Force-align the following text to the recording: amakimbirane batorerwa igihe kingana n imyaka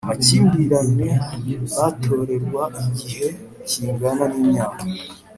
amakimbirane 0.05 1.09
batorerwa 1.77 2.63
igihe 2.85 3.27
kingana 3.69 4.23
n 4.31 4.33
imyaka 4.43 4.83